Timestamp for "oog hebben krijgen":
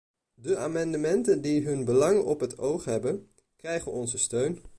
2.57-3.91